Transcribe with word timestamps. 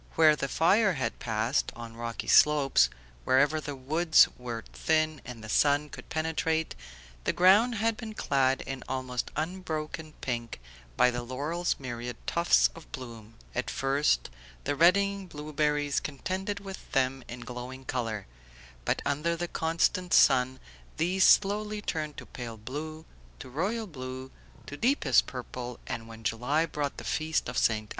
Where 0.15 0.35
the 0.35 0.47
fire 0.47 0.93
had 0.93 1.19
passed, 1.19 1.71
on 1.75 1.95
rocky 1.95 2.25
slopes, 2.25 2.89
wherever 3.23 3.61
the 3.61 3.75
woods 3.75 4.27
were 4.35 4.63
thin 4.73 5.21
and 5.25 5.43
the 5.43 5.47
sun 5.47 5.89
could 5.89 6.09
penetrate, 6.09 6.73
the 7.25 7.33
ground 7.33 7.75
had 7.75 7.97
been 7.97 8.15
clad 8.15 8.61
in 8.61 8.83
almost 8.89 9.29
unbroken 9.35 10.13
pink 10.19 10.59
by 10.97 11.11
the 11.11 11.21
laurel's 11.21 11.75
myriad 11.77 12.17
tufts 12.25 12.67
of 12.73 12.91
bloom; 12.91 13.35
at 13.53 13.69
first 13.69 14.31
the 14.63 14.75
reddening 14.75 15.27
blueberries 15.27 15.99
contended 15.99 16.59
with 16.61 16.91
them 16.93 17.23
in 17.29 17.41
glowing 17.41 17.85
colour, 17.85 18.25
but 18.85 19.03
under 19.05 19.35
the 19.35 19.47
constant 19.47 20.15
sun 20.15 20.59
these 20.97 21.23
slowly 21.23 21.79
turned 21.79 22.17
to 22.17 22.25
pale 22.25 22.57
blue, 22.57 23.05
to 23.37 23.51
royal 23.51 23.85
blue, 23.85 24.31
to 24.65 24.75
deepest 24.75 25.27
purple, 25.27 25.79
and 25.85 26.07
when 26.07 26.23
July 26.23 26.65
brought 26.65 26.97
the 26.97 27.03
feast 27.03 27.47
of 27.47 27.55
Ste. 27.55 27.83